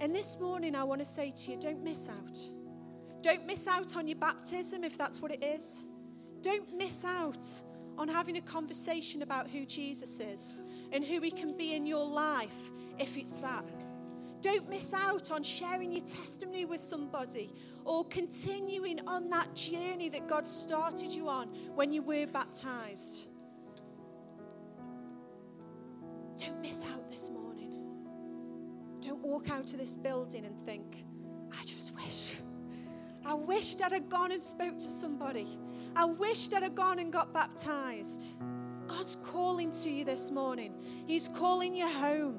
And 0.00 0.14
this 0.14 0.38
morning, 0.38 0.74
I 0.74 0.84
want 0.84 1.00
to 1.00 1.04
say 1.04 1.30
to 1.30 1.50
you 1.50 1.58
don't 1.58 1.82
miss 1.82 2.08
out. 2.08 2.38
Don't 3.20 3.46
miss 3.46 3.66
out 3.66 3.96
on 3.96 4.06
your 4.06 4.18
baptism 4.18 4.84
if 4.84 4.96
that's 4.96 5.20
what 5.20 5.32
it 5.32 5.42
is. 5.42 5.86
Don't 6.40 6.72
miss 6.76 7.04
out 7.04 7.44
on 7.96 8.06
having 8.06 8.36
a 8.36 8.40
conversation 8.40 9.22
about 9.22 9.50
who 9.50 9.66
Jesus 9.66 10.20
is 10.20 10.62
and 10.92 11.04
who 11.04 11.20
he 11.20 11.32
can 11.32 11.56
be 11.56 11.74
in 11.74 11.84
your 11.84 12.06
life 12.06 12.70
if 12.98 13.16
it's 13.16 13.38
that. 13.38 13.64
Don't 14.40 14.68
miss 14.68 14.94
out 14.94 15.32
on 15.32 15.42
sharing 15.42 15.90
your 15.90 16.04
testimony 16.04 16.64
with 16.64 16.80
somebody 16.80 17.50
or 17.84 18.04
continuing 18.04 19.00
on 19.08 19.28
that 19.30 19.52
journey 19.56 20.08
that 20.10 20.28
God 20.28 20.46
started 20.46 21.08
you 21.08 21.28
on 21.28 21.48
when 21.74 21.92
you 21.92 22.02
were 22.02 22.26
baptized. 22.26 23.26
Don't 26.38 26.60
miss 26.60 26.84
out 26.84 27.10
this 27.10 27.30
morning. 27.30 27.47
Don't 29.20 29.30
walk 29.30 29.50
out 29.50 29.72
of 29.72 29.78
this 29.78 29.96
building 29.96 30.44
and 30.44 30.54
think, 30.64 31.04
I 31.52 31.62
just 31.62 31.94
wish. 31.94 32.36
I 33.24 33.34
wish 33.34 33.74
that 33.76 33.92
I'd 33.92 34.08
gone 34.08 34.32
and 34.32 34.40
spoke 34.40 34.76
to 34.76 34.90
somebody. 34.90 35.46
I 35.96 36.04
wish 36.04 36.48
that 36.48 36.62
I'd 36.62 36.74
gone 36.74 36.98
and 36.98 37.12
got 37.12 37.32
baptized. 37.32 38.40
God's 38.86 39.16
calling 39.16 39.70
to 39.72 39.90
you 39.90 40.04
this 40.04 40.30
morning. 40.30 40.72
He's 41.06 41.28
calling 41.28 41.74
you 41.74 41.88
home. 41.88 42.38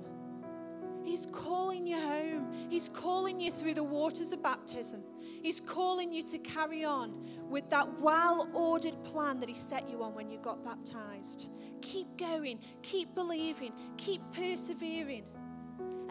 He's 1.03 1.25
calling 1.25 1.85
you 1.85 1.99
home. 1.99 2.47
He's 2.69 2.87
calling 2.87 3.39
you 3.39 3.51
through 3.51 3.73
the 3.73 3.83
waters 3.83 4.31
of 4.31 4.41
baptism. 4.41 5.03
He's 5.41 5.59
calling 5.59 6.13
you 6.13 6.21
to 6.23 6.37
carry 6.39 6.85
on 6.85 7.27
with 7.49 7.69
that 7.71 7.99
well 7.99 8.49
ordered 8.53 9.03
plan 9.03 9.39
that 9.41 9.49
He 9.49 9.55
set 9.55 9.89
you 9.89 10.01
on 10.03 10.13
when 10.13 10.31
you 10.31 10.39
got 10.39 10.63
baptized. 10.63 11.51
Keep 11.81 12.17
going, 12.17 12.59
keep 12.83 13.13
believing, 13.15 13.73
keep 13.97 14.21
persevering. 14.31 15.25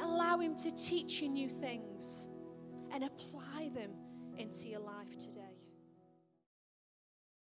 Allow 0.03 0.39
Him 0.39 0.57
to 0.57 0.71
teach 0.71 1.23
you 1.23 1.29
new 1.29 1.49
things 1.49 2.29
and 2.93 3.05
apply 3.05 3.71
them 3.75 3.91
into 4.39 4.69
your 4.69 4.81
life 4.81 5.17
today. 5.19 5.38